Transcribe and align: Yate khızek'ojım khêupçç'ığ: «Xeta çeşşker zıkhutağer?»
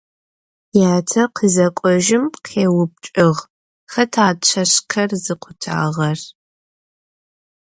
Yate 0.79 1.23
khızek'ojım 1.35 2.25
khêupçç'ığ: 2.45 3.41
«Xeta 3.91 4.27
çeşşker 4.45 5.09
zıkhutağer?» 5.23 6.19